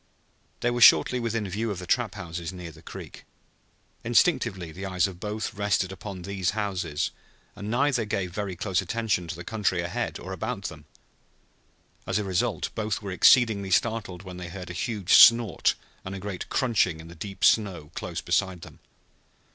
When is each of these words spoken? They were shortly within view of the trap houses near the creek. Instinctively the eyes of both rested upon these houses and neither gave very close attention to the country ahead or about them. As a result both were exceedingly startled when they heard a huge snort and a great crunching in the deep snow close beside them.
They 0.61 0.71
were 0.71 0.81
shortly 0.81 1.19
within 1.19 1.47
view 1.47 1.69
of 1.69 1.77
the 1.77 1.85
trap 1.85 2.15
houses 2.15 2.51
near 2.51 2.71
the 2.71 2.81
creek. 2.81 3.23
Instinctively 4.03 4.71
the 4.71 4.83
eyes 4.83 5.05
of 5.07 5.19
both 5.19 5.53
rested 5.53 5.91
upon 5.91 6.23
these 6.23 6.49
houses 6.57 7.11
and 7.55 7.69
neither 7.69 8.03
gave 8.05 8.33
very 8.33 8.55
close 8.55 8.81
attention 8.81 9.27
to 9.27 9.35
the 9.35 9.43
country 9.43 9.79
ahead 9.81 10.17
or 10.17 10.33
about 10.33 10.63
them. 10.63 10.85
As 12.07 12.17
a 12.17 12.23
result 12.23 12.71
both 12.73 13.03
were 13.03 13.11
exceedingly 13.11 13.69
startled 13.69 14.23
when 14.23 14.37
they 14.37 14.49
heard 14.49 14.71
a 14.71 14.73
huge 14.73 15.13
snort 15.13 15.75
and 16.03 16.15
a 16.15 16.19
great 16.19 16.49
crunching 16.49 16.99
in 16.99 17.07
the 17.07 17.13
deep 17.13 17.43
snow 17.45 17.91
close 17.93 18.21
beside 18.21 18.61
them. 18.61 18.79